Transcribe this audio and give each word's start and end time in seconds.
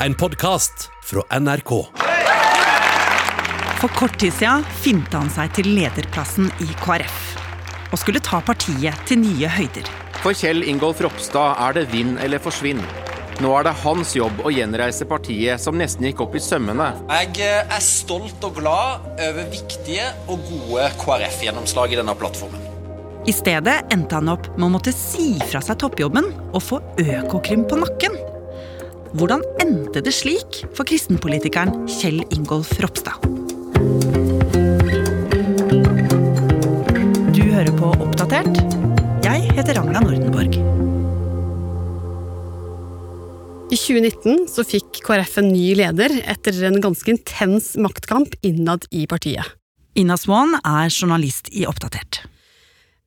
En 0.00 0.14
podkast 0.14 0.90
fra 1.04 1.38
NRK. 1.40 1.70
For 3.80 3.88
kort 3.88 4.18
tid 4.20 4.34
siden 4.36 4.66
finta 4.82 5.22
han 5.22 5.30
seg 5.32 5.54
til 5.56 5.70
lederplassen 5.72 6.50
i 6.60 6.68
KrF. 6.82 7.22
Og 7.94 8.02
skulle 8.02 8.20
ta 8.20 8.42
partiet 8.44 9.00
til 9.08 9.22
nye 9.22 9.48
høyder. 9.48 9.88
For 10.20 10.36
Kjell 10.36 10.66
Ingolf 10.68 11.00
Ropstad 11.00 11.56
er 11.64 11.78
det 11.78 11.86
vinn 11.94 12.18
eller 12.20 12.42
forsvinn. 12.44 12.82
Nå 13.40 13.54
er 13.56 13.70
det 13.70 13.74
hans 13.86 14.12
jobb 14.18 14.44
å 14.44 14.52
gjenreise 14.52 15.08
partiet 15.08 15.64
som 15.64 15.80
nesten 15.80 16.10
gikk 16.10 16.20
opp 16.26 16.36
i 16.36 16.44
sømmene. 16.44 16.92
Jeg 17.08 17.32
eh, 17.46 17.64
er 17.64 17.84
stolt 17.84 18.44
og 18.44 18.60
glad 18.60 19.08
over 19.30 19.48
viktige 19.52 20.12
og 20.28 20.44
gode 20.50 20.90
KrF-gjennomslag 21.00 21.96
i 21.96 22.02
denne 22.02 22.16
plattformen. 22.20 22.68
I 23.26 23.32
stedet 23.34 23.80
endte 23.90 24.20
han 24.20 24.28
opp 24.30 24.52
med 24.58 24.68
å 24.68 24.74
måtte 24.76 24.92
si 24.94 25.32
fra 25.48 25.64
seg 25.64 25.80
toppjobben 25.80 26.28
og 26.52 26.60
få 26.62 26.84
Økokrim 27.00 27.64
på 27.66 27.80
nakken. 27.80 28.15
Hvordan 29.16 29.40
endte 29.62 30.02
det 30.04 30.12
slik 30.12 30.58
for 30.76 30.84
kristenpolitikeren 30.84 31.86
Kjell 31.88 32.18
Ingolf 32.34 32.74
Ropstad? 32.82 33.16
Du 37.32 37.40
hører 37.40 37.72
på 37.78 37.94
Oppdatert. 37.94 38.60
Jeg 39.24 39.48
heter 39.56 39.80
Ragna 39.80 40.04
Nordenborg. 40.04 40.60
I 43.72 43.80
2019 43.80 44.44
så 44.52 44.66
fikk 44.68 45.00
KrF 45.08 45.40
en 45.40 45.48
ny 45.54 45.72
leder 45.80 46.20
etter 46.28 46.60
en 46.68 46.76
ganske 46.84 47.16
intens 47.16 47.72
maktkamp 47.80 48.36
innad 48.44 48.84
i 48.92 49.08
partiet. 49.08 49.48
Ina 49.96 50.20
Swan 50.20 50.58
er 50.60 50.92
journalist 50.92 51.48
i 51.56 51.64
Oppdatert. 51.64 52.26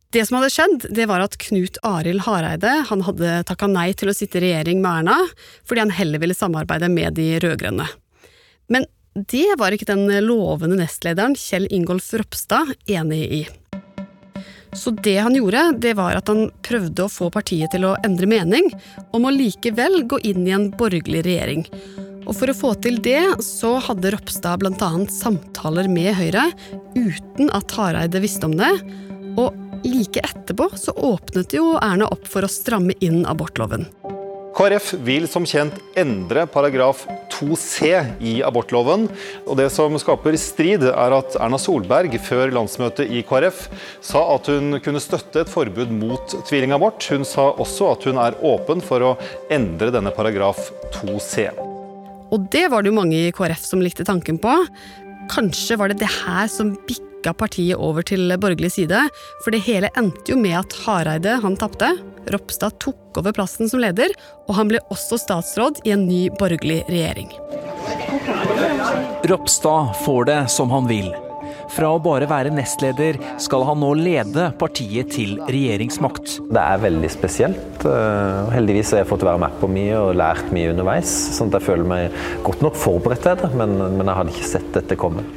Det 0.10 0.24
som 0.26 0.40
hadde 0.40 0.50
skjedd, 0.50 0.86
det 0.90 1.06
var 1.06 1.22
at 1.22 1.36
Knut 1.38 1.76
Arild 1.86 2.24
Hareide 2.26 2.72
han 2.90 3.04
hadde 3.06 3.44
takka 3.46 3.68
nei 3.70 3.92
til 3.94 4.10
å 4.10 4.16
sitte 4.18 4.40
i 4.40 4.48
regjering 4.48 4.80
med 4.82 5.04
Erna, 5.04 5.18
fordi 5.70 5.84
han 5.84 5.94
heller 5.94 6.24
ville 6.24 6.34
samarbeide 6.34 6.90
med 6.90 7.14
de 7.20 7.28
rød-grønne. 7.44 7.86
Men 8.74 8.88
det 9.14 9.60
var 9.62 9.76
ikke 9.76 9.92
den 9.92 10.10
lovende 10.26 10.80
nestlederen 10.80 11.38
Kjell 11.38 11.70
Ingolf 11.70 12.10
Ropstad 12.18 12.74
enig 12.90 13.22
i. 13.38 13.44
Så 14.74 14.96
det 14.98 15.20
han 15.22 15.38
gjorde, 15.38 15.68
det 15.78 15.94
var 16.02 16.18
at 16.18 16.34
han 16.34 16.50
prøvde 16.66 17.06
å 17.06 17.14
få 17.14 17.30
partiet 17.34 17.70
til 17.78 17.86
å 17.86 17.94
endre 18.02 18.26
mening, 18.34 18.74
om 19.14 19.30
å 19.30 19.36
likevel 19.38 20.08
gå 20.10 20.24
inn 20.26 20.42
i 20.50 20.58
en 20.58 20.72
borgerlig 20.74 21.22
regjering. 21.30 21.68
Og 22.26 22.34
for 22.34 22.50
å 22.50 22.58
få 22.58 22.76
til 22.82 22.98
det, 23.06 23.22
så 23.46 23.76
hadde 23.86 24.18
Ropstad 24.18 24.66
bl.a. 24.66 24.92
samtaler 25.22 25.86
med 25.86 26.16
Høyre, 26.18 26.50
uten 26.98 27.54
at 27.54 27.78
Hareide 27.78 28.26
visste 28.26 28.50
om 28.50 28.58
det. 28.58 28.74
Og 29.38 29.69
like 29.84 30.22
etterpå 30.24 30.70
så 30.76 30.94
åpnet 30.96 31.54
jo 31.56 31.76
Erna 31.82 32.10
opp 32.12 32.28
for 32.30 32.46
å 32.46 32.52
stramme 32.52 32.96
inn 33.04 33.26
abortloven. 33.30 33.88
KrF 34.60 34.90
vil 35.08 35.24
som 35.30 35.46
kjent 35.48 35.78
endre 36.00 36.44
paragraf 36.52 37.06
2c 37.32 37.92
i 38.20 38.34
abortloven. 38.44 39.06
og 39.46 39.56
Det 39.56 39.70
som 39.72 39.94
skaper 40.02 40.36
strid, 40.42 40.84
er 40.84 41.16
at 41.16 41.38
Erna 41.40 41.60
Solberg 41.62 42.18
før 42.26 42.52
landsmøtet 42.58 43.08
i 43.08 43.22
KrF 43.24 43.62
sa 44.04 44.26
at 44.34 44.50
hun 44.52 44.82
kunne 44.84 45.00
støtte 45.00 45.46
et 45.46 45.54
forbud 45.54 45.94
mot 45.96 46.36
tvillingabort. 46.50 47.08
Hun 47.14 47.24
sa 47.24 47.54
også 47.54 47.94
at 47.94 48.10
hun 48.10 48.20
er 48.20 48.40
åpen 48.44 48.84
for 48.84 49.06
å 49.06 49.16
endre 49.54 49.94
denne 49.96 50.12
paragraf 50.12 50.60
2c. 50.98 51.54
Og 52.30 52.50
det 52.52 52.68
var 52.74 52.84
det 52.84 52.92
jo 52.92 53.00
mange 53.00 53.16
i 53.30 53.32
KrF 53.36 53.64
som 53.64 53.86
likte 53.86 54.04
tanken 54.06 54.42
på. 54.42 54.58
Kanskje 55.32 55.80
var 55.80 55.94
det 55.94 56.02
det 56.02 56.12
her 56.26 56.50
som 56.52 56.76
bikka 57.20 57.34
partiet 57.36 57.78
over 57.78 58.04
til 58.04 58.32
borgerlig 58.40 58.72
side, 58.72 59.10
for 59.44 59.52
det 59.52 59.64
hele 59.68 59.92
endte 59.98 60.32
jo 60.32 60.40
med 60.40 60.56
at 60.64 60.76
Hareide 60.86 61.40
han 61.44 61.58
tapte. 61.60 61.98
Ropstad 62.30 62.80
tok 62.80 63.18
over 63.18 63.34
plassen 63.34 63.70
som 63.70 63.82
leder, 63.82 64.12
og 64.48 64.56
han 64.56 64.70
ble 64.70 64.80
også 64.92 65.18
statsråd 65.20 65.82
i 65.86 65.92
en 65.96 66.08
ny 66.08 66.30
borgerlig 66.40 66.84
regjering. 66.88 67.32
Ropstad 69.28 69.96
får 70.06 70.30
det 70.30 70.44
som 70.52 70.72
han 70.72 70.88
vil. 70.88 71.12
Fra 71.70 71.92
å 71.94 72.00
bare 72.02 72.26
være 72.26 72.50
nestleder 72.50 73.20
skal 73.42 73.62
han 73.68 73.78
nå 73.84 73.92
lede 74.00 74.48
partiet 74.58 75.12
til 75.14 75.36
regjeringsmakt. 75.46 76.40
Det 76.50 76.64
er 76.64 76.82
veldig 76.82 77.12
spesielt. 77.14 77.86
Eh, 77.86 78.50
heldigvis 78.56 78.96
har 78.96 79.04
jeg 79.04 79.10
fått 79.12 79.26
være 79.28 79.44
med 79.44 79.60
på 79.62 79.70
mye 79.70 80.00
og 80.00 80.16
lært 80.18 80.50
mye 80.56 80.72
underveis. 80.72 81.12
sånn 81.36 81.52
at 81.52 81.60
jeg 81.60 81.68
føler 81.68 81.92
meg 81.92 82.18
godt 82.48 82.66
nok 82.66 82.80
forberedt 82.80 83.28
til 83.28 83.38
det, 83.44 83.52
men, 83.54 83.78
men 84.00 84.08
jeg 84.08 84.18
hadde 84.22 84.34
ikke 84.34 84.52
sett 84.56 84.74
dette 84.80 84.98
komme. 84.98 85.28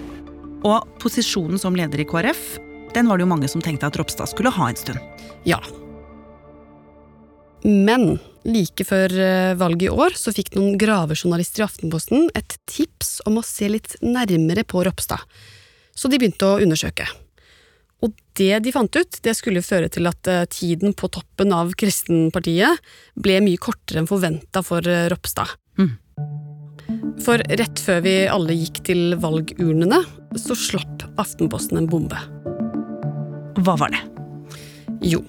Og 0.69 0.87
posisjonen 1.03 1.59
som 1.59 1.77
leder 1.77 2.03
i 2.03 2.06
KrF, 2.06 2.43
den 2.95 3.09
var 3.09 3.19
det 3.19 3.27
jo 3.27 3.33
mange 3.33 3.49
som 3.50 3.62
tenkte 3.65 3.89
at 3.89 3.97
Ropstad 3.99 4.31
skulle 4.31 4.53
ha 4.55 4.69
en 4.69 4.78
stund. 4.78 5.00
Ja. 5.49 5.59
Men 7.62 8.19
like 8.47 8.84
før 8.87 9.12
eh, 9.23 9.55
valget 9.59 9.89
i 9.89 9.95
år 9.95 10.17
så 10.19 10.34
fikk 10.34 10.53
noen 10.56 10.77
gravejournalister 10.81 11.62
i 11.62 11.67
Aftenposten 11.67 12.28
et 12.39 12.56
tips 12.71 13.21
om 13.28 13.39
å 13.39 13.47
se 13.47 13.71
litt 13.71 13.97
nærmere 14.03 14.67
på 14.67 14.83
Ropstad. 14.87 15.23
Så 15.95 16.11
de 16.11 16.19
begynte 16.19 16.49
å 16.49 16.61
undersøke. 16.62 17.06
Og 18.03 18.15
det 18.39 18.56
de 18.65 18.73
fant 18.75 18.99
ut, 18.99 19.19
det 19.23 19.34
skulle 19.39 19.62
føre 19.62 19.91
til 19.93 20.09
at 20.11 20.31
eh, 20.31 20.44
tiden 20.50 20.94
på 20.99 21.11
toppen 21.12 21.55
av 21.55 21.75
Kristenpartiet 21.79 22.83
ble 23.15 23.39
mye 23.44 23.61
kortere 23.62 24.03
enn 24.03 24.11
forventa 24.11 24.65
for 24.67 24.87
eh, 24.91 25.06
Ropstad. 25.12 25.55
Mm. 25.79 25.94
For 27.22 27.42
rett 27.60 27.82
før 27.82 28.03
vi 28.04 28.16
alle 28.30 28.56
gikk 28.56 28.82
til 28.88 29.14
valgurnene, 29.22 30.03
så 30.38 30.56
slapp 30.58 31.06
Aftenposten 31.20 31.78
en 31.78 31.88
bombe. 31.91 32.19
Hva 33.62 33.76
var 33.78 33.92
det? 33.92 34.00
Jo, 35.04 35.20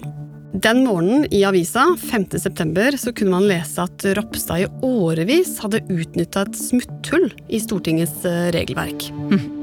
den 0.64 0.84
morgenen 0.86 1.26
i 1.34 1.42
avisa 1.46 1.90
5.9 2.00 3.00
så 3.02 3.12
kunne 3.12 3.34
man 3.36 3.48
lese 3.50 3.84
at 3.84 4.06
Ropstad 4.16 4.64
i 4.64 4.70
årevis 4.86 5.58
hadde 5.62 5.84
utnytta 5.92 6.46
et 6.46 6.56
smutthull 6.58 7.28
i 7.48 7.60
Stortingets 7.62 8.24
regelverk. 8.54 9.10
regelverk. 9.12 9.60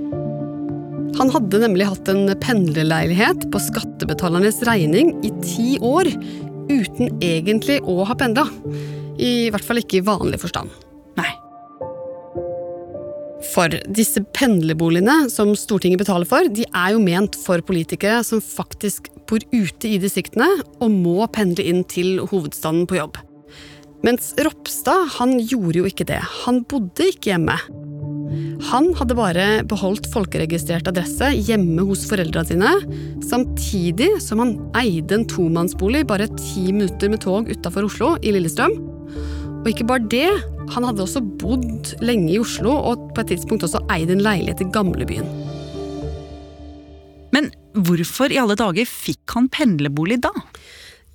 Han 1.19 1.29
hadde 1.29 1.59
nemlig 1.61 1.85
hatt 1.85 2.07
en 2.11 2.31
pendlerleilighet 2.41 3.43
på 3.51 3.59
skattebetalernes 3.61 4.61
regning 4.67 5.11
i 5.27 5.31
ti 5.43 5.75
år, 5.83 6.07
uten 6.71 7.11
egentlig 7.21 7.81
å 7.83 8.01
ha 8.07 8.15
pendla. 8.17 8.47
I 9.21 9.51
hvert 9.53 9.67
fall 9.67 9.81
ikke 9.81 9.99
i 9.99 10.05
vanlig 10.07 10.39
forstand. 10.41 10.71
For 13.51 13.73
disse 13.91 14.21
pendlerboligene 14.37 15.25
som 15.31 15.51
Stortinget 15.59 16.01
betaler 16.03 16.27
for, 16.29 16.47
de 16.47 16.63
er 16.69 16.93
jo 16.93 17.01
ment 17.03 17.35
for 17.43 17.63
politikere 17.67 18.21
som 18.23 18.43
faktisk 18.43 19.09
bor 19.27 19.43
ute 19.51 19.89
i 19.89 19.99
distriktene 20.01 20.47
og 20.79 20.93
må 20.93 21.27
pendle 21.35 21.65
inn 21.67 21.83
til 21.91 22.21
hovedstaden 22.31 22.85
på 22.87 22.99
jobb. 22.99 23.19
Mens 24.05 24.31
Ropstad 24.41 25.11
han 25.19 25.35
gjorde 25.37 25.81
jo 25.81 25.89
ikke 25.89 26.07
det. 26.09 26.21
Han 26.45 26.63
bodde 26.69 27.11
ikke 27.11 27.35
hjemme. 27.35 27.57
Han 28.71 28.91
hadde 28.95 29.17
bare 29.17 29.45
beholdt 29.67 30.07
folkeregistrert 30.13 30.87
adresse 30.87 31.31
hjemme 31.35 31.83
hos 31.89 32.05
foreldrene 32.09 32.47
sine, 32.47 32.71
samtidig 33.27 34.13
som 34.23 34.41
han 34.43 34.55
eide 34.79 35.17
en 35.17 35.27
tomannsbolig 35.29 36.05
bare 36.09 36.29
ti 36.37 36.69
minutter 36.71 37.11
med 37.11 37.23
tog 37.25 37.51
utafor 37.51 37.89
Oslo, 37.89 38.15
i 38.23 38.33
Lillestrøm. 38.33 38.90
Og 39.61 39.69
ikke 39.69 39.85
bare 39.85 40.07
det, 40.09 40.27
han 40.73 40.85
hadde 40.87 41.03
også 41.03 41.21
bodd 41.21 41.91
lenge 42.01 42.31
i 42.33 42.39
Oslo 42.41 42.73
og 42.73 43.11
på 43.13 43.21
et 43.21 43.35
tidspunkt 43.35 43.65
også 43.67 43.83
eid 43.93 44.09
en 44.09 44.23
leilighet 44.25 44.63
i 44.63 44.69
gamlebyen. 44.73 45.27
Men 47.35 47.51
hvorfor 47.77 48.33
i 48.33 48.39
alle 48.41 48.57
dager 48.57 48.89
fikk 48.89 49.35
han 49.35 49.51
pendlerbolig 49.53 50.17
da? 50.25 50.33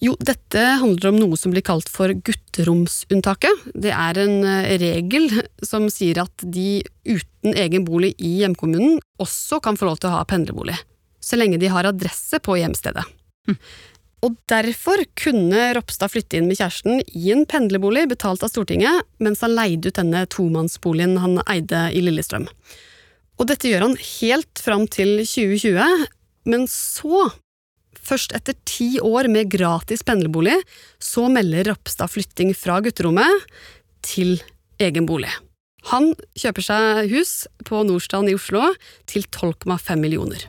Jo, 0.04 0.12
dette 0.20 0.60
handler 0.78 1.10
om 1.10 1.18
noe 1.18 1.38
som 1.40 1.50
blir 1.54 1.64
kalt 1.64 1.88
for 1.90 2.12
gutteromsunntaket. 2.12 3.66
Det 3.74 3.90
er 3.96 4.20
en 4.20 4.38
eh, 4.44 4.76
regel 4.78 5.30
som 5.64 5.88
sier 5.90 6.20
at 6.22 6.44
de 6.44 6.84
uten 7.08 7.56
egen 7.56 7.86
bolig 7.88 8.12
i 8.20 8.36
hjemkommunen 8.42 9.00
også 9.22 9.58
kan 9.64 9.80
få 9.80 9.88
lov 9.88 9.98
til 9.98 10.12
å 10.12 10.18
ha 10.18 10.26
pendlerbolig. 10.28 10.76
Så 11.18 11.40
lenge 11.40 11.58
de 11.58 11.72
har 11.72 11.88
adresse 11.88 12.38
på 12.44 12.60
hjemstedet. 12.60 13.02
Hm. 13.48 13.58
Og 14.24 14.36
derfor 14.48 15.02
kunne 15.18 15.70
Ropstad 15.76 16.10
flytte 16.14 16.38
inn 16.38 16.48
med 16.48 16.58
kjæresten 16.58 17.02
i 17.12 17.30
en 17.34 17.44
pendlerbolig 17.48 18.06
betalt 18.10 18.44
av 18.46 18.50
Stortinget, 18.50 19.04
mens 19.22 19.42
han 19.44 19.54
leide 19.54 19.90
ut 19.90 19.98
denne 19.98 20.24
tomannsboligen 20.32 21.18
han 21.20 21.40
eide 21.44 21.88
i 21.92 22.02
Lillestrøm. 22.04 22.48
Og 23.36 23.50
dette 23.50 23.68
gjør 23.68 23.90
han 23.90 23.98
helt 24.00 24.62
fram 24.64 24.86
til 24.88 25.20
2020, 25.20 26.06
men 26.48 26.64
så, 26.70 27.26
først 27.92 28.32
etter 28.38 28.56
ti 28.64 28.96
år 29.04 29.28
med 29.32 29.50
gratis 29.52 30.04
pendlerbolig, 30.06 30.56
så 31.02 31.28
melder 31.32 31.74
Ropstad 31.74 32.14
flytting 32.14 32.54
fra 32.56 32.80
gutterommet 32.80 33.44
til 34.06 34.38
egen 34.80 35.08
bolig. 35.08 35.30
Han 35.92 36.14
kjøper 36.34 36.64
seg 36.64 37.12
hus 37.12 37.44
på 37.68 37.84
Nordstrand 37.86 38.32
i 38.32 38.34
Oslo 38.34 38.72
til 39.06 39.28
12,5 39.28 40.00
millioner. 40.00 40.48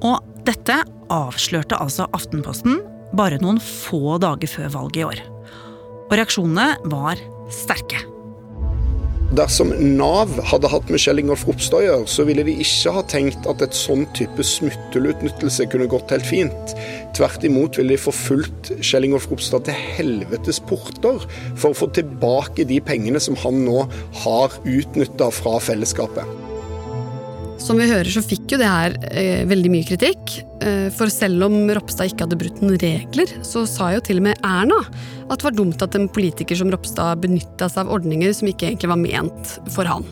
Og 0.00 0.29
dette 0.46 0.80
avslørte 1.10 1.78
altså 1.80 2.06
Aftenposten 2.16 2.80
bare 3.16 3.40
noen 3.42 3.58
få 3.62 4.18
dager 4.22 4.50
før 4.50 4.72
valget 4.76 5.02
i 5.02 5.08
år. 5.08 5.26
Og 6.10 6.16
reaksjonene 6.18 6.72
var 6.90 7.20
sterke. 7.50 8.04
Dersom 9.30 9.70
Nav 9.78 10.32
hadde 10.50 10.66
hatt 10.72 10.88
Kjell 10.90 11.20
Ingolf 11.22 11.44
Ropstad 11.46 11.78
å 11.78 11.84
gjøre, 11.84 12.06
så 12.10 12.24
ville 12.26 12.42
de 12.42 12.56
ikke 12.64 12.94
ha 12.96 13.04
tenkt 13.06 13.46
at 13.50 13.62
et 13.62 13.76
sånn 13.78 14.02
type 14.18 14.42
smutthullutnyttelse 14.42 15.68
kunne 15.70 15.86
gått 15.92 16.10
helt 16.10 16.26
fint. 16.26 16.74
Tvert 17.14 17.46
imot 17.46 17.78
ville 17.78 17.94
de 17.94 18.02
forfulgt 18.02 18.72
Kjell 18.82 19.06
Ingolf 19.06 19.30
Ropstad 19.30 19.68
til 19.68 19.78
helvetes 19.94 20.58
porter 20.66 21.22
for 21.54 21.70
å 21.70 21.78
få 21.78 21.92
tilbake 21.94 22.66
de 22.66 22.82
pengene 22.82 23.22
som 23.22 23.38
han 23.44 23.62
nå 23.68 23.84
har 24.24 24.58
utnytta 24.66 25.30
fra 25.38 25.60
fellesskapet. 25.62 26.39
Som 27.60 27.76
vi 27.76 27.88
hører 27.90 28.08
så 28.08 28.22
fikk 28.24 28.54
jo 28.54 28.58
det 28.60 28.68
her 28.68 28.94
eh, 29.12 29.42
veldig 29.48 29.70
mye 29.72 29.86
kritikk. 29.86 30.38
Eh, 30.64 30.88
for 30.96 31.12
selv 31.12 31.44
om 31.46 31.58
Ropstad 31.76 32.08
ikke 32.08 32.24
hadde 32.24 32.38
brutt 32.40 32.62
noen 32.64 32.80
regler, 32.80 33.34
så 33.46 33.66
sa 33.68 33.90
jo 33.94 34.00
til 34.04 34.22
og 34.22 34.30
med 34.30 34.40
Erna 34.46 34.80
at 35.30 35.36
det 35.38 35.46
var 35.46 35.58
dumt 35.58 35.84
at 35.84 35.94
en 35.98 36.08
politiker 36.10 36.56
som 36.58 36.72
Ropstad 36.72 37.20
benytta 37.22 37.68
seg 37.68 37.84
av 37.84 37.92
ordninger 37.98 38.32
som 38.36 38.48
ikke 38.50 38.70
egentlig 38.70 38.90
var 38.90 39.02
ment 39.04 39.54
for 39.76 39.88
han. 39.88 40.08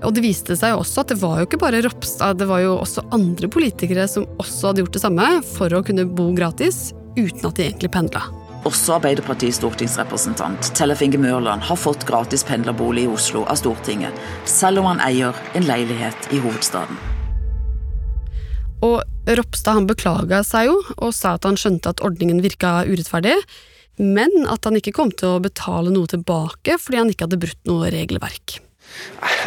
Og 0.00 0.14
det 0.16 0.24
viste 0.24 0.56
seg 0.56 0.74
jo 0.74 0.82
også 0.82 1.04
at 1.04 1.12
det 1.12 1.20
var 1.20 1.38
jo 1.38 1.46
ikke 1.48 1.60
bare 1.62 1.82
Ropstad, 1.86 2.40
det 2.40 2.48
var 2.50 2.64
jo 2.64 2.76
også 2.80 3.06
andre 3.14 3.50
politikere 3.52 4.08
som 4.10 4.26
også 4.42 4.70
hadde 4.70 4.84
gjort 4.84 4.96
det 4.96 5.04
samme 5.06 5.32
for 5.54 5.76
å 5.76 5.84
kunne 5.86 6.08
bo 6.08 6.30
gratis 6.36 6.90
uten 7.18 7.46
at 7.46 7.56
de 7.58 7.68
egentlig 7.68 7.94
pendla. 7.94 8.26
Også 8.68 8.98
Arbeiderpartiets 8.98 9.56
stortingsrepresentant 9.56 10.74
Tellef 10.76 11.00
Inge 11.00 11.16
Mørland 11.20 11.64
har 11.64 11.78
fått 11.80 12.04
gratis 12.08 12.42
pendlerbolig 12.44 13.06
i 13.06 13.08
Oslo 13.08 13.46
av 13.48 13.56
Stortinget, 13.56 14.16
selv 14.44 14.82
om 14.82 14.90
han 14.90 15.00
eier 15.00 15.36
en 15.56 15.64
leilighet 15.64 16.28
i 16.36 16.42
hovedstaden. 16.44 16.98
Og 18.84 19.00
Ropstad 19.28 19.78
han 19.78 19.88
beklaga 19.88 20.42
seg 20.44 20.68
jo, 20.68 20.76
og 20.98 21.14
sa 21.16 21.38
at 21.38 21.48
han 21.48 21.56
skjønte 21.60 21.92
at 21.92 22.02
ordningen 22.04 22.42
virka 22.44 22.82
urettferdig, 22.88 23.38
men 24.00 24.44
at 24.48 24.68
han 24.68 24.76
ikke 24.76 24.94
kom 24.96 25.12
til 25.12 25.36
å 25.36 25.44
betale 25.44 25.92
noe 25.92 26.08
tilbake 26.08 26.76
fordi 26.80 27.00
han 27.00 27.12
ikke 27.12 27.28
hadde 27.28 27.40
brutt 27.40 27.62
noe 27.68 27.88
regelverk. 27.92 28.58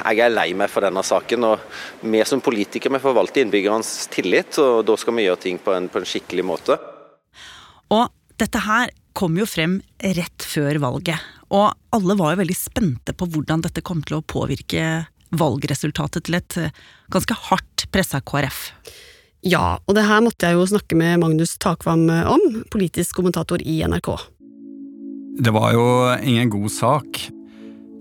Jeg 0.04 0.22
er 0.24 0.34
lei 0.34 0.50
meg 0.58 0.72
for 0.74 0.86
denne 0.86 1.02
saken, 1.06 1.46
og 1.52 2.10
vi 2.10 2.22
som 2.26 2.42
politikere 2.42 3.02
forvalter 3.04 3.44
innbyggernes 3.44 4.08
tillit, 4.14 4.58
og 4.62 4.86
da 4.90 4.98
skal 4.98 5.18
vi 5.18 5.28
gjøre 5.28 5.44
ting 5.46 5.62
på 5.62 5.74
en, 5.76 5.90
på 5.92 6.02
en 6.02 6.08
skikkelig 6.08 6.46
måte. 6.48 6.78
Og 7.94 8.08
dette 8.42 8.62
her 8.66 8.92
kom 9.18 9.38
jo 9.38 9.46
frem 9.50 9.78
rett 10.02 10.46
før 10.48 10.80
valget, 10.82 11.22
og 11.54 11.74
alle 11.94 12.18
var 12.18 12.34
jo 12.34 12.42
veldig 12.42 12.58
spente 12.58 13.14
på 13.14 13.28
hvordan 13.30 13.62
dette 13.66 13.84
kom 13.86 14.02
til 14.06 14.20
å 14.20 14.26
påvirke 14.26 15.06
valgresultatet 15.34 16.26
til 16.28 16.38
et 16.38 16.58
eh, 16.62 16.74
ganske 17.14 17.38
hardt 17.50 17.86
pressa 17.94 18.22
KrF. 18.26 18.68
Ja, 19.44 19.78
og 19.86 19.98
det 19.98 20.06
her 20.08 20.22
måtte 20.24 20.48
jeg 20.48 20.58
jo 20.58 20.68
snakke 20.70 20.98
med 20.98 21.20
Magnus 21.22 21.58
Takvam 21.62 22.06
om, 22.08 22.44
politisk 22.72 23.18
kommentator 23.20 23.62
i 23.62 23.82
NRK. 23.84 24.14
Det 25.44 25.52
var 25.52 25.74
jo 25.76 25.86
ingen 26.22 26.52
god 26.54 26.72
sak. 26.72 27.20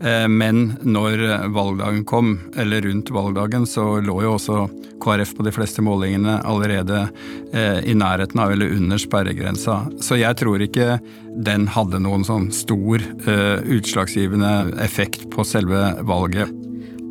Eh, 0.03 0.29
men 0.29 0.73
når 0.83 1.21
valgdagen 1.55 2.05
kom, 2.05 2.41
eller 2.57 2.83
rundt 2.83 3.11
valgdagen, 3.11 3.67
så 3.67 4.01
lå 4.03 4.17
jo 4.25 4.35
også 4.37 4.65
KrF 5.03 5.37
på 5.37 5.47
de 5.47 5.53
fleste 5.55 5.83
målingene 5.83 6.41
allerede 6.47 7.05
eh, 7.53 7.79
i 7.87 7.95
nærheten 7.95 8.41
av 8.43 8.53
eller 8.53 8.75
under 8.75 8.99
sperregrensa. 8.99 9.79
Så 10.03 10.19
jeg 10.19 10.39
tror 10.41 10.63
ikke 10.63 10.99
den 11.47 11.69
hadde 11.71 12.03
noen 12.03 12.27
sånn 12.27 12.51
stor 12.55 13.03
eh, 13.03 13.63
utslagsgivende 13.79 14.53
effekt 14.83 15.29
på 15.31 15.47
selve 15.47 15.93
valget. 16.07 16.51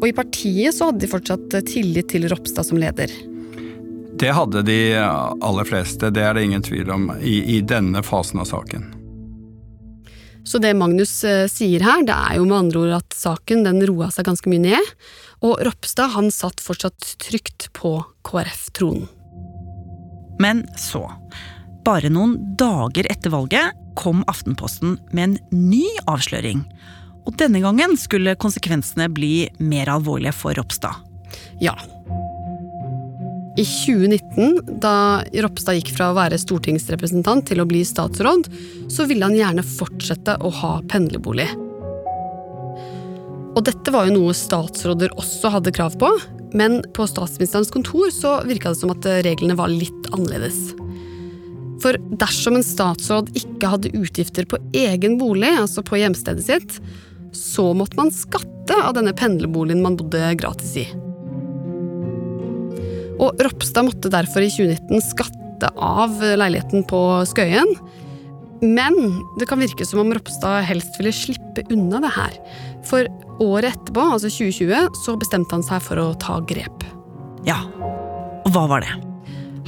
Og 0.01 0.07
i 0.09 0.15
partiet 0.17 0.75
så 0.75 0.89
hadde 0.89 1.03
de 1.03 1.11
fortsatt 1.11 1.59
tillit 1.69 2.09
til 2.11 2.27
Ropstad 2.31 2.67
som 2.67 2.79
leder. 2.81 3.11
Det 4.21 4.31
hadde 4.35 4.63
de 4.67 4.79
aller 4.99 5.65
fleste, 5.65 6.11
det 6.13 6.23
er 6.25 6.35
det 6.35 6.44
ingen 6.45 6.65
tvil 6.65 6.89
om, 6.94 7.07
i, 7.21 7.39
i 7.57 7.61
denne 7.65 8.03
fasen 8.05 8.41
av 8.44 8.49
saken. 8.49 8.89
Så 10.51 10.59
det 10.59 10.74
Magnus 10.75 11.13
eh, 11.24 11.45
sier 11.48 11.80
her, 11.86 12.01
det 12.03 12.12
er 12.12 12.36
jo 12.36 12.44
med 12.50 12.57
andre 12.57 12.80
ord 12.81 12.95
at 12.98 13.15
saken 13.15 13.62
den 13.63 13.77
roa 13.88 14.09
seg 14.12 14.27
ganske 14.27 14.51
mye 14.51 14.65
ned, 14.65 14.89
og 15.48 15.62
Ropstad 15.63 16.12
han 16.18 16.27
satt 16.33 16.59
fortsatt 16.59 17.13
trygt 17.24 17.69
på 17.77 17.94
KrF-tronen. 18.27 19.07
Men 20.44 20.65
så, 20.75 21.06
bare 21.88 22.12
noen 22.12 22.36
dager 22.59 23.07
etter 23.13 23.31
valget, 23.31 23.77
kom 23.95 24.25
Aftenposten 24.31 24.98
med 25.15 25.24
en 25.24 25.38
ny 25.71 25.86
avsløring. 26.12 26.65
Og 27.24 27.38
denne 27.39 27.62
gangen 27.63 27.95
skulle 28.01 28.36
konsekvensene 28.36 29.07
bli 29.13 29.45
mer 29.63 29.94
alvorlige 29.94 30.36
for 30.36 30.57
Ropstad. 30.57 31.00
Ja, 31.63 31.77
i 33.59 33.65
2019, 33.65 34.80
da 34.80 35.24
Ropstad 35.44 35.75
gikk 35.75 35.92
fra 35.98 36.12
å 36.12 36.15
være 36.15 36.39
stortingsrepresentant 36.39 37.50
til 37.50 37.59
å 37.59 37.68
bli 37.68 37.81
statsråd, 37.88 38.48
så 38.92 39.07
ville 39.09 39.27
han 39.27 39.36
gjerne 39.36 39.65
fortsette 39.65 40.38
å 40.39 40.51
ha 40.62 40.77
pendlerbolig. 40.92 41.50
Og 43.51 43.65
dette 43.68 43.92
var 43.92 44.07
jo 44.07 44.15
noe 44.15 44.36
statsråder 44.38 45.12
også 45.19 45.51
hadde 45.57 45.75
krav 45.75 45.98
på, 46.00 46.13
men 46.56 46.80
på 46.95 47.07
statsministerens 47.07 47.71
kontor 47.74 48.07
så 48.15 48.38
virka 48.48 48.71
det 48.71 48.80
som 48.80 48.94
at 48.95 49.07
reglene 49.27 49.59
var 49.59 49.71
litt 49.71 50.12
annerledes. 50.15 50.71
For 51.83 51.97
dersom 52.21 52.59
en 52.59 52.65
statsråd 52.65 53.33
ikke 53.36 53.74
hadde 53.74 53.95
utgifter 53.97 54.47
på 54.47 54.59
egen 54.77 55.18
bolig, 55.19 55.51
altså 55.59 55.83
på 55.83 56.00
hjemstedet 56.00 56.47
sitt, 56.47 56.80
så 57.36 57.71
måtte 57.75 58.00
man 58.00 58.15
skatte 58.15 58.80
av 58.80 58.95
denne 58.95 59.15
pendlerboligen 59.18 59.83
man 59.83 59.97
bodde 60.00 60.36
gratis 60.39 60.77
i. 60.86 60.89
Og 63.21 63.41
Ropstad 63.45 63.85
måtte 63.85 64.12
derfor 64.13 64.44
i 64.44 64.50
2019 64.50 65.03
skatte 65.12 65.69
av 65.77 66.18
leiligheten 66.19 66.85
på 66.89 67.01
Skøyen. 67.29 67.69
Men 68.62 68.97
det 69.39 69.47
kan 69.50 69.62
virke 69.62 69.85
som 69.85 70.01
om 70.03 70.12
Ropstad 70.13 70.65
helst 70.69 70.97
ville 71.00 71.13
slippe 71.13 71.65
unna 71.73 72.01
det 72.03 72.12
her. 72.13 72.35
For 72.85 73.06
året 73.41 73.71
etterpå, 73.73 74.03
altså 74.18 74.29
2020, 74.29 74.97
så 75.01 75.15
bestemte 75.21 75.57
han 75.57 75.65
seg 75.65 75.81
for 75.85 76.01
å 76.01 76.12
ta 76.21 76.39
grep. 76.50 76.85
Ja, 77.45 77.63
og 78.45 78.51
hva 78.53 78.68
var 78.69 78.85
det? 78.85 78.94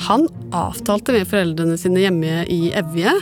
Han 0.07 0.27
avtalte 0.53 1.13
med 1.15 1.29
foreldrene 1.29 1.77
sine 1.79 2.03
hjemme 2.03 2.43
i 2.51 2.67
Evje 2.77 3.13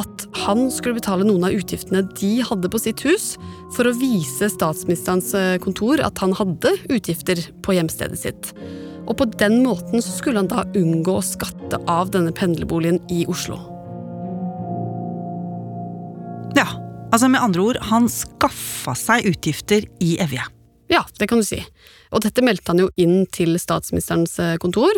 at 0.00 0.26
han 0.46 0.70
skulle 0.72 0.96
betale 0.96 1.26
noen 1.26 1.44
av 1.44 1.54
utgiftene 1.54 2.00
de 2.16 2.30
hadde 2.46 2.70
på 2.72 2.80
sitt 2.80 3.02
hus, 3.04 3.34
for 3.76 3.86
å 3.86 3.96
vise 3.98 4.48
statsministerens 4.50 5.34
kontor 5.62 6.00
at 6.02 6.22
han 6.22 6.32
hadde 6.38 6.72
utgifter 6.88 7.42
på 7.62 7.76
hjemstedet 7.76 8.22
sitt. 8.22 8.54
Og 9.06 9.16
på 9.18 9.26
den 9.38 9.60
måten 9.64 10.02
så 10.02 10.14
skulle 10.14 10.42
han 10.42 10.50
da 10.50 10.64
unngå 10.78 11.18
å 11.18 11.26
skatte 11.26 11.80
av 11.90 12.12
denne 12.14 12.32
pendlerboligen 12.36 13.00
i 13.12 13.24
Oslo. 13.30 13.58
Ja, 16.56 16.68
altså 17.10 17.30
med 17.32 17.42
andre 17.42 17.68
ord, 17.70 17.80
han 17.90 18.10
skaffa 18.12 18.94
seg 18.98 19.28
utgifter 19.32 19.86
i 20.04 20.16
Evje. 20.22 20.44
Ja, 20.92 21.06
det 21.18 21.28
kan 21.30 21.40
du 21.40 21.46
si. 21.46 21.62
Og 22.12 22.20
dette 22.20 22.44
meldte 22.44 22.74
han 22.74 22.82
jo 22.82 22.90
inn 23.00 23.24
til 23.32 23.56
statsministerens 23.60 24.34
eh, 24.42 24.58
kontor, 24.60 24.92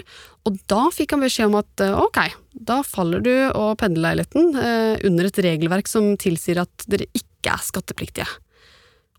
og 0.45 0.57
da 0.71 0.89
fikk 0.95 1.15
han 1.15 1.23
beskjed 1.23 1.53
om 1.53 1.61
at 1.61 1.85
eh, 1.85 1.95
ok, 1.95 2.19
da 2.67 2.81
faller 2.87 3.23
du 3.23 3.31
og 3.53 3.77
pendlerleiligheten 3.79 4.59
eh, 4.59 5.05
under 5.07 5.31
et 5.31 5.39
regelverk 5.47 5.91
som 5.91 6.17
tilsier 6.19 6.65
at 6.65 6.89
dere 6.91 7.07
ikke 7.15 7.55
er 7.55 7.63
skattepliktige. 7.63 8.27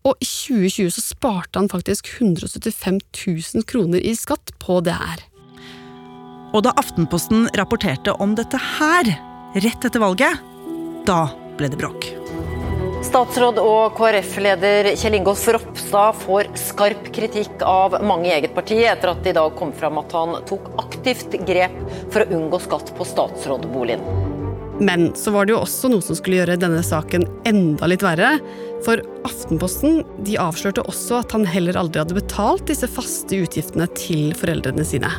Og 0.06 0.14
i 0.22 0.26
2020 0.26 0.92
så 0.94 1.02
sparte 1.02 1.58
han 1.58 1.70
faktisk 1.72 2.12
175 2.20 3.00
000 3.26 3.66
kroner 3.66 4.02
i 4.02 4.14
skatt 4.18 4.54
på 4.62 4.78
det 4.86 4.94
her. 4.94 5.24
Og 6.54 6.62
da 6.64 6.74
Aftenposten 6.78 7.48
rapporterte 7.58 8.14
om 8.22 8.36
dette 8.38 8.60
her, 8.78 9.10
rett 9.58 9.88
etter 9.88 10.02
valget, 10.02 10.38
da 11.08 11.26
ble 11.58 11.72
det 11.72 11.80
bråk. 11.80 12.06
Statsråd 13.06 13.58
og 13.62 13.94
KrF-leder 13.98 14.88
Kjell 14.98 15.18
Ingolf 15.18 15.44
Ropstad 15.52 16.16
får 16.24 16.48
skarp 16.58 17.10
kritikk 17.14 17.62
av 17.66 17.98
mange 18.02 18.30
i 18.30 18.34
eget 18.34 18.54
parti 18.56 18.80
etter 18.82 19.12
at 19.12 19.22
det 19.22 19.34
i 19.34 19.36
dag 19.36 19.54
kom 19.58 19.74
fram 19.76 20.00
at 20.02 20.16
han 20.16 20.38
tok 20.48 20.72
aktivt 20.82 21.36
grep 21.46 21.76
for 22.14 22.24
å 22.24 22.40
unngå 22.40 22.62
skatt 22.66 22.90
på 22.96 23.06
statsrådboligen. 23.06 24.25
Men 24.80 25.08
så 25.16 25.32
var 25.32 25.46
det 25.46 25.54
jo 25.54 25.62
også 25.62 25.88
noe 25.88 26.04
som 26.04 26.16
skulle 26.18 26.42
gjøre 26.42 26.58
denne 26.60 26.82
saken 26.84 27.24
enda 27.48 27.88
litt 27.88 28.04
verre. 28.04 28.36
For 28.84 29.00
Aftenposten 29.26 30.02
de 30.26 30.36
avslørte 30.40 30.84
også 30.84 31.22
at 31.22 31.32
han 31.32 31.46
heller 31.48 31.78
aldri 31.80 32.02
hadde 32.02 32.18
betalt 32.18 32.66
disse 32.68 32.88
faste 32.90 33.40
utgiftene 33.46 33.88
til 33.96 34.34
foreldrene 34.36 34.84
sine. 34.86 35.10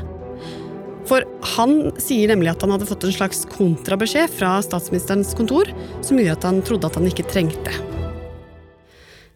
For 1.07 1.23
han 1.55 1.93
sier 2.03 2.29
nemlig 2.29 2.51
at 2.51 2.63
han 2.65 2.73
hadde 2.75 2.89
fått 2.89 3.05
en 3.07 3.15
slags 3.15 3.45
kontrabeskjed 3.49 4.29
fra 4.37 4.57
statsministerens 4.65 5.31
kontor, 5.39 5.71
som 6.03 6.19
gjorde 6.19 6.35
at 6.35 6.47
han 6.49 6.59
trodde 6.67 6.89
at 6.89 6.99
han 6.99 7.07
ikke 7.09 7.25
trengte. 7.31 7.73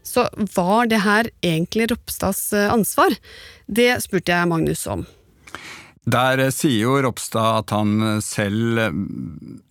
Så 0.04 0.26
var 0.58 0.90
det 0.92 1.00
her 1.06 1.30
egentlig 1.46 1.88
Ropstads 1.94 2.50
ansvar? 2.54 3.16
Det 3.66 3.94
spurte 4.04 4.36
jeg 4.36 4.52
Magnus 4.52 4.84
om. 4.92 5.06
Der 6.10 6.42
sier 6.50 6.88
jo 6.88 6.98
Ropstad 7.06 7.60
at 7.60 7.74
han 7.76 8.22
selv 8.26 8.80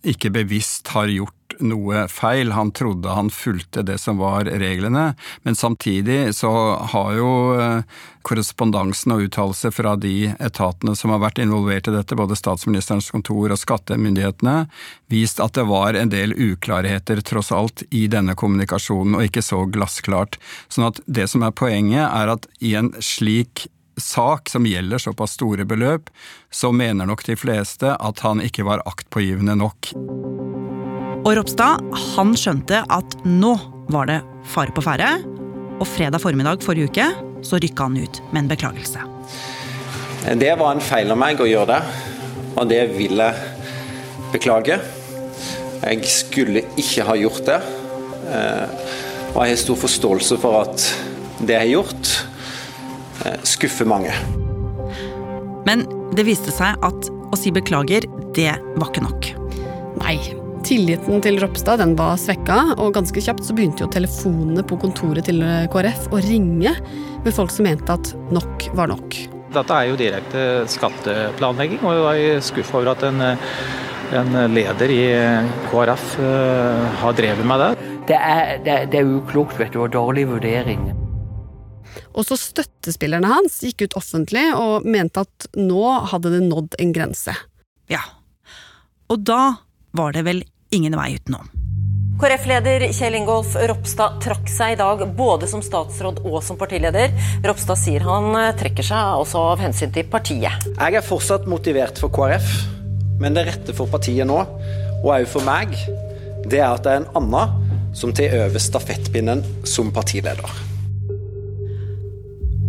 ikke 0.07 0.31
bevisst 0.31 0.93
har 0.95 1.11
gjort 1.11 1.35
noe 1.59 2.05
feil. 2.07 2.51
Han 2.55 2.71
trodde 2.71 3.11
han 3.11 3.29
fulgte 3.29 3.83
det 3.83 3.97
som 4.01 4.21
var 4.21 4.45
reglene, 4.45 5.13
men 5.43 5.55
samtidig 5.55 6.35
så 6.35 6.51
har 6.93 7.11
jo 7.17 7.31
eh, 7.59 7.83
korrespondansen 8.27 9.15
og 9.15 9.25
uttalelser 9.27 9.73
fra 9.75 9.95
de 9.99 10.31
etatene 10.39 10.95
som 10.97 11.13
har 11.13 11.21
vært 11.23 11.41
involvert 11.43 11.89
i 11.89 11.95
dette, 11.95 12.17
både 12.17 12.37
statsministerens 12.39 13.11
kontor 13.13 13.51
og 13.51 13.59
skattemyndighetene, 13.59 14.65
vist 15.11 15.43
at 15.43 15.57
det 15.57 15.67
var 15.69 15.97
en 15.97 16.13
del 16.13 16.31
uklarheter 16.31 17.21
tross 17.27 17.51
alt 17.55 17.85
i 17.89 18.07
denne 18.11 18.37
kommunikasjonen, 18.37 19.17
og 19.17 19.27
ikke 19.27 19.45
så 19.45 19.65
glassklart. 19.67 20.39
Sånn 20.71 20.89
at 20.91 21.03
det 21.05 21.27
som 21.31 21.45
er 21.45 21.55
poenget, 21.55 22.07
er 22.07 22.35
at 22.37 22.49
i 22.63 22.75
en 22.79 22.93
slik 23.03 23.67
sak 23.97 24.49
som 24.49 24.65
gjelder 24.65 25.01
såpass 25.01 25.35
store 25.37 25.65
beløp, 25.65 26.09
så 26.51 26.71
mener 26.71 27.09
nok 27.09 27.25
de 27.27 27.35
fleste 27.39 27.95
at 27.95 28.23
han 28.25 28.41
ikke 28.43 28.65
var 28.67 28.83
aktpågivende 28.89 29.57
nok. 29.59 29.91
Og 31.21 31.35
Ropstad 31.37 31.83
han 32.15 32.33
skjønte 32.37 32.81
at 32.89 33.17
nå 33.27 33.53
var 33.91 34.09
det 34.09 34.21
fare 34.49 34.73
på 34.73 34.83
ferde, 34.85 35.09
og 35.81 35.87
fredag 35.89 36.21
formiddag 36.21 36.63
forrige 36.65 36.89
uke 36.89 37.07
så 37.45 37.59
rykka 37.61 37.89
han 37.89 37.97
ut 37.97 38.21
med 38.31 38.43
en 38.43 38.49
beklagelse. 38.51 39.03
Det 40.37 40.51
var 40.57 40.75
en 40.75 40.83
feil 40.85 41.09
av 41.09 41.17
meg 41.17 41.41
å 41.41 41.49
gjøre 41.49 41.69
det, 41.73 41.81
og 42.55 42.67
det 42.69 42.81
vil 42.93 43.21
jeg 43.21 43.47
beklage. 44.33 44.77
Jeg 45.81 46.09
skulle 46.13 46.65
ikke 46.79 47.05
ha 47.07 47.15
gjort 47.17 47.45
det, 47.47 47.57
eh, 48.29 48.91
og 49.31 49.39
jeg 49.41 49.55
har 49.55 49.61
stor 49.61 49.79
forståelse 49.81 50.37
for 50.41 50.61
at 50.61 50.85
det 51.41 51.55
jeg 51.55 51.63
har 51.63 51.71
gjort, 51.71 52.00
skuffer 53.47 53.87
mange. 53.89 54.13
Men 55.67 55.85
det 56.17 56.25
viste 56.27 56.53
seg 56.53 56.77
at 56.85 57.09
å 57.31 57.39
si 57.39 57.51
beklager, 57.53 58.05
det 58.35 58.53
var 58.75 58.89
ikke 58.89 59.05
nok. 59.05 59.33
Nei. 60.01 60.19
Tilliten 60.61 61.23
til 61.25 61.39
Ropstad 61.41 61.81
den 61.81 61.95
var 61.97 62.19
svekka, 62.21 62.75
og 62.77 62.93
ganske 62.93 63.21
kjapt 63.23 63.47
så 63.47 63.55
begynte 63.57 63.81
jo 63.81 63.89
telefonene 63.91 64.61
på 64.67 64.77
kontoret 64.83 65.25
til 65.25 65.41
KrF 65.73 66.11
å 66.13 66.19
ringe 66.21 66.75
med 67.25 67.33
folk 67.33 67.49
som 67.53 67.65
mente 67.65 67.95
at 67.95 68.11
nok 68.33 68.67
var 68.77 68.91
nok. 68.93 69.17
Dette 69.51 69.79
er 69.79 69.89
jo 69.89 69.97
direkte 69.99 70.45
skatteplanlegging, 70.71 71.81
og 71.81 71.97
jeg 72.13 72.37
er 72.37 72.45
skuffa 72.45 72.77
over 72.77 72.93
at 72.93 73.07
en, 73.09 73.25
en, 74.21 74.39
leder 74.53 74.93
i 74.93 75.01
KrF 75.73 76.07
har 77.01 77.17
drevet 77.17 77.49
med 77.49 77.65
det. 77.65 77.71
Det 78.13 78.21
er, 78.21 78.57
det, 78.63 78.79
det 78.93 79.01
er 79.01 79.15
uklokt 79.17 79.57
vet 79.59 79.73
du, 79.73 79.81
og 79.81 79.91
dårlig 79.97 80.29
vurdering. 80.29 80.91
Også 82.17 82.37
støttespillerne 82.39 83.29
hans 83.31 83.61
gikk 83.63 83.85
ut 83.85 83.97
offentlig 83.99 84.43
og 84.57 84.87
mente 84.87 85.23
at 85.23 85.47
nå 85.57 85.83
hadde 86.11 86.33
det 86.35 86.43
nådd 86.47 86.77
en 86.83 86.93
grense. 86.95 87.35
Ja. 87.91 88.03
Og 89.11 89.23
da 89.27 89.41
var 89.95 90.15
det 90.15 90.25
vel 90.27 90.43
ingen 90.71 90.95
vei 90.99 91.13
utenom. 91.19 91.49
KrF-leder 92.21 92.83
Kjell 92.93 93.15
Ingolf 93.17 93.55
Ropstad 93.57 94.19
trakk 94.21 94.49
seg 94.51 94.75
i 94.75 94.77
dag 94.77 94.99
både 95.17 95.47
som 95.49 95.63
statsråd 95.65 96.19
og 96.21 96.37
som 96.45 96.59
partileder. 96.59 97.09
Ropstad 97.41 97.79
sier 97.81 98.05
han 98.05 98.29
eh, 98.37 98.51
trekker 98.59 98.85
seg 98.85 99.23
også 99.23 99.41
av 99.55 99.63
hensyn 99.63 99.93
til 99.95 100.05
partiet. 100.11 100.67
Jeg 100.75 100.99
er 100.99 101.07
fortsatt 101.07 101.49
motivert 101.49 101.97
for 101.97 102.13
KrF, 102.13 102.51
men 103.23 103.33
det 103.33 103.47
rette 103.47 103.73
for 103.73 103.89
partiet 103.89 104.29
nå, 104.29 104.37
og 105.01 105.09
òg 105.15 105.25
for 105.31 105.47
meg, 105.47 105.73
det 106.45 106.61
er 106.61 106.67
at 106.69 106.85
det 106.85 106.93
er 106.93 107.01
en 107.01 107.09
annen 107.23 107.95
som 107.97 108.13
tar 108.13 108.37
over 108.43 108.61
stafettpinnen 108.61 109.41
som 109.65 109.89
partileder. 109.95 110.61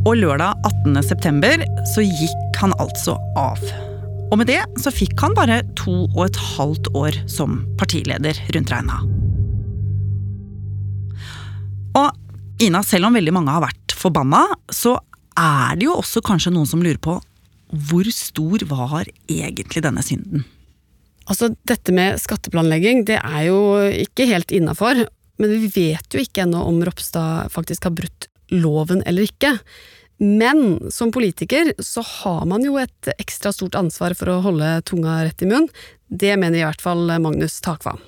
Og 0.03 0.17
lørdag 0.19 0.59
18. 0.67 0.97
september 1.07 1.61
så 1.93 2.03
gikk 2.03 2.57
han 2.59 2.73
altså 2.83 3.15
av. 3.39 3.61
Og 4.33 4.41
med 4.41 4.49
det 4.51 4.59
så 4.83 4.91
fikk 4.91 5.15
han 5.23 5.37
bare 5.39 5.61
to 5.79 6.09
og 6.09 6.25
et 6.25 6.39
halvt 6.57 6.89
år 6.99 7.19
som 7.31 7.61
partileder 7.79 8.41
rundt 8.57 8.73
regna. 8.75 8.99
Og 12.01 12.09
Ina, 12.63 12.83
selv 12.87 13.09
om 13.09 13.15
veldig 13.15 13.35
mange 13.35 13.55
har 13.55 13.63
vært 13.63 13.95
forbanna, 13.95 14.43
så 14.75 14.97
er 15.39 15.79
det 15.79 15.87
jo 15.87 15.95
også 16.01 16.23
kanskje 16.27 16.53
noen 16.55 16.67
som 16.71 16.83
lurer 16.83 17.01
på 17.03 17.17
hvor 17.73 18.11
stor 18.13 18.67
var 18.69 19.07
egentlig 19.31 19.85
denne 19.87 20.03
synden? 20.05 20.43
Altså, 21.31 21.53
dette 21.65 21.95
med 21.95 22.19
skatteplanlegging, 22.21 23.07
det 23.09 23.21
er 23.23 23.47
jo 23.47 23.63
ikke 24.03 24.27
helt 24.29 24.51
innafor. 24.53 25.07
Men 25.39 25.57
vi 25.63 25.71
vet 25.73 26.11
jo 26.11 26.21
ikke 26.23 26.45
ennå 26.45 26.67
om 26.67 26.83
Ropstad 26.85 27.55
faktisk 27.55 27.87
har 27.87 27.95
brutt 27.97 28.29
loven 28.53 29.03
eller 29.07 29.27
ikke. 29.29 29.57
Men 30.23 30.91
som 30.95 31.11
politiker 31.13 31.73
så 31.83 32.05
har 32.07 32.45
man 32.47 32.63
jo 32.63 32.77
et 32.79 33.11
ekstra 33.17 33.51
stort 33.55 33.75
ansvar 33.79 34.15
for 34.15 34.31
å 34.31 34.43
holde 34.45 34.77
tunga 34.87 35.19
rett 35.27 35.43
i 35.43 35.49
munn. 35.51 35.67
Det 36.07 36.37
mener 36.37 36.61
i 36.61 36.67
hvert 36.67 36.85
fall 36.85 37.11
Magnus 37.25 37.59
Takvam. 37.65 37.99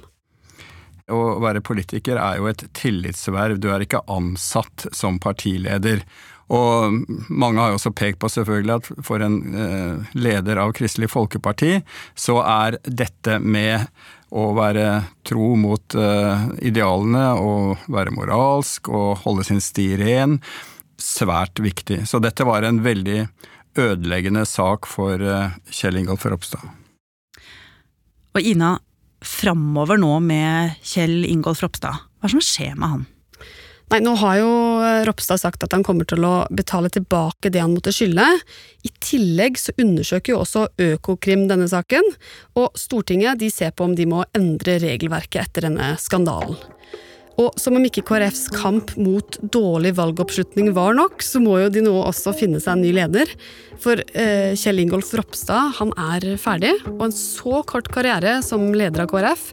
Å 1.10 1.24
være 1.42 1.60
politiker 1.64 2.16
er 2.16 2.38
jo 2.38 2.46
et 2.48 2.62
tillitsverv, 2.76 3.58
du 3.60 3.68
er 3.74 3.82
ikke 3.84 4.04
ansatt 4.08 4.86
som 4.96 5.18
partileder. 5.20 6.00
Og 6.54 6.96
mange 7.32 7.60
har 7.60 7.72
jo 7.72 7.78
også 7.80 7.92
pekt 7.96 8.20
på 8.22 8.30
selvfølgelig 8.32 8.74
at 8.76 8.88
for 9.04 9.24
en 9.24 9.38
eh, 9.58 10.16
leder 10.16 10.60
av 10.60 10.74
Kristelig 10.76 11.10
Folkeparti, 11.12 11.78
så 12.14 12.38
er 12.44 12.78
dette 12.84 13.40
med 13.40 13.88
å 14.34 14.50
være 14.56 14.86
tro 15.26 15.52
mot 15.58 15.96
uh, 15.98 16.48
idealene 16.64 17.26
og 17.38 17.84
være 17.92 18.14
moralsk 18.14 18.90
og 18.90 19.22
holde 19.22 19.46
sin 19.46 19.62
sti 19.62 19.92
ren 20.00 20.40
svært 21.00 21.60
viktig. 21.62 22.02
Så 22.08 22.20
dette 22.22 22.46
var 22.46 22.66
en 22.66 22.82
veldig 22.84 23.24
ødeleggende 23.78 24.44
sak 24.46 24.88
for 24.90 25.22
uh, 25.22 25.54
Kjell 25.70 26.00
Ingolf 26.02 26.26
Ropstad. 26.26 26.66
Og 28.34 28.42
Ina, 28.42 28.74
framover 29.24 30.00
nå 30.02 30.18
med 30.24 30.78
Kjell 30.82 31.22
Ingolf 31.28 31.62
Ropstad, 31.62 32.02
hva 32.18 32.30
som 32.30 32.42
skjer 32.42 32.74
med 32.74 32.90
han? 32.90 33.04
Nei, 33.92 34.00
nå 34.00 34.14
har 34.16 34.38
jo 34.40 34.50
eh, 34.80 35.02
Ropstad 35.06 35.42
sagt 35.42 35.64
at 35.66 35.74
han 35.76 35.84
kommer 35.86 36.08
til 36.08 36.24
å 36.24 36.46
betale 36.54 36.88
tilbake 36.92 37.52
det 37.52 37.60
han 37.60 37.74
måtte 37.76 37.92
skylde. 37.94 38.24
I 38.84 38.92
tillegg 39.04 39.60
så 39.60 39.74
undersøker 39.76 40.34
jo 40.34 40.40
også 40.40 40.66
Økokrim 40.80 41.44
denne 41.50 41.68
saken, 41.70 42.08
og 42.58 42.72
Stortinget 42.80 43.42
de 43.42 43.52
ser 43.52 43.74
på 43.76 43.86
om 43.86 43.96
de 43.96 44.08
må 44.08 44.24
endre 44.36 44.78
regelverket 44.82 45.44
etter 45.44 45.68
denne 45.68 45.94
skandalen. 46.00 46.56
Og 47.40 47.56
som 47.58 47.74
om 47.74 47.82
ikke 47.82 48.04
KrFs 48.06 48.46
kamp 48.54 48.92
mot 49.00 49.38
dårlig 49.42 49.94
valgoppslutning 49.98 50.70
var 50.76 50.94
nok, 50.94 51.22
så 51.24 51.42
må 51.42 51.58
jo 51.64 51.72
de 51.74 51.82
nå 51.82 51.94
også 51.98 52.34
finne 52.38 52.60
seg 52.62 52.76
en 52.76 52.84
ny 52.84 52.92
leder. 52.94 53.30
For 53.82 53.98
eh, 54.14 54.54
Kjell 54.58 54.84
Ingolf 54.84 55.10
Ropstad 55.18 55.74
han 55.80 55.90
er 55.98 56.28
ferdig, 56.40 56.76
og 56.92 57.08
en 57.08 57.16
så 57.16 57.64
kort 57.66 57.90
karriere 57.94 58.38
som 58.46 58.68
leder 58.74 59.04
av 59.04 59.10
KrF 59.10 59.48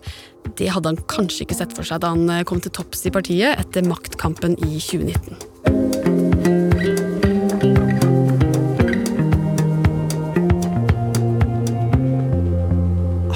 det 0.58 0.70
hadde 0.74 0.92
han 0.94 1.04
kanskje 1.12 1.46
ikke 1.46 1.58
sett 1.58 1.74
for 1.76 1.88
seg 1.88 2.02
da 2.04 2.12
han 2.14 2.30
eh, 2.30 2.44
kom 2.48 2.62
til 2.62 2.74
topps 2.76 3.06
i 3.08 3.14
partiet 3.14 3.60
etter 3.62 3.86
maktkampen 3.88 4.58
i 4.62 4.78
2019. 4.82 5.52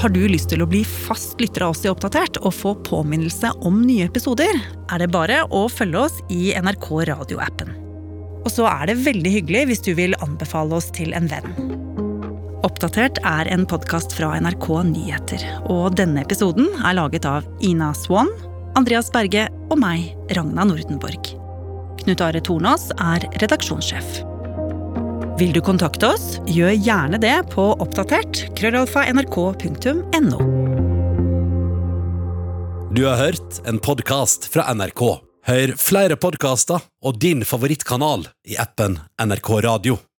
Har 0.05 0.12
du 0.13 0.21
lyst 0.29 0.51
til 0.51 0.62
å 0.62 0.67
bli 0.69 0.83
fast 0.85 1.39
lytter 1.41 1.63
av 1.65 1.74
oss 1.74 1.81
i 1.81 1.89
Oppdatert 1.89 2.38
og 2.43 2.53
få 2.53 2.75
påminnelse 2.85 3.50
om 3.65 3.79
nye 3.88 4.05
episoder, 4.05 4.59
er 4.93 5.01
det 5.01 5.09
bare 5.15 5.39
å 5.50 5.63
følge 5.71 6.03
oss 6.03 6.19
i 6.29 6.51
NRK 6.53 6.91
radioappen. 7.09 7.74
Og 8.45 8.51
så 8.53 8.67
er 8.69 8.91
det 8.91 9.00
veldig 9.01 9.31
hyggelig 9.39 9.65
hvis 9.71 9.81
du 9.88 9.95
vil 9.97 10.13
anbefale 10.21 10.77
oss 10.77 10.91
til 10.93 11.15
en 11.17 11.25
venn. 11.31 11.85
Oppdatert 12.65 13.19
er 13.22 13.45
en 13.53 13.62
podkast 13.69 14.15
fra 14.17 14.31
NRK 14.41 14.67
Nyheter. 14.89 15.43
Og 15.69 15.93
denne 16.00 16.24
episoden 16.24 16.65
er 16.81 16.95
laget 16.98 17.27
av 17.29 17.45
Ina 17.62 17.91
Swan, 17.93 18.31
Andreas 18.79 19.12
Berge 19.13 19.43
og 19.69 19.77
meg, 19.77 20.07
Ragna 20.34 20.65
Nordenborg. 20.65 21.29
Knut 22.01 22.24
Are 22.25 22.41
Tornås 22.41 22.88
er 22.98 23.27
redaksjonssjef. 23.43 24.17
Vil 25.38 25.53
du 25.53 25.62
kontakte 25.67 26.10
oss, 26.15 26.39
gjør 26.50 26.74
gjerne 26.74 27.19
det 27.22 27.36
på 27.53 27.67
oppdatert 27.84 28.41
krøllalfa 28.57 29.05
nrk.no. 29.13 30.41
Du 32.95 33.03
har 33.05 33.22
hørt 33.22 33.62
en 33.69 33.77
podkast 33.77 34.50
fra 34.50 34.72
NRK. 34.74 35.05
Hør 35.45 35.77
flere 35.77 36.17
podkaster 36.17 36.81
og 37.05 37.22
din 37.22 37.45
favorittkanal 37.45 38.25
i 38.50 38.57
appen 38.57 38.98
NRK 39.22 39.53
Radio. 39.69 40.01